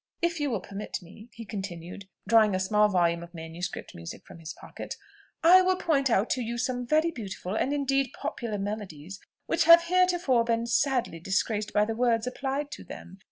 If 0.19 0.39
you 0.39 0.49
will 0.49 0.61
permit 0.61 0.97
me," 1.03 1.29
he 1.31 1.45
continued, 1.45 2.05
drawing 2.27 2.55
a 2.55 2.59
small 2.59 2.89
volume 2.89 3.21
of 3.21 3.35
manuscript 3.35 3.93
music 3.93 4.25
from 4.25 4.39
his 4.39 4.51
pocket, 4.51 4.95
"I 5.43 5.61
will 5.61 5.75
point 5.75 6.09
out 6.09 6.27
to 6.31 6.41
you 6.41 6.57
some 6.57 6.87
very 6.87 7.11
beautiful, 7.11 7.53
and, 7.53 7.71
indeed, 7.71 8.09
popular 8.19 8.57
melodies, 8.57 9.19
which 9.45 9.65
have 9.65 9.83
heretofore 9.83 10.43
been 10.43 10.65
sadly 10.65 11.19
disgraced 11.19 11.71
by 11.71 11.85
the 11.85 11.93
words 11.95 12.25
applied 12.25 12.71
to 12.71 12.83
them. 12.83 13.19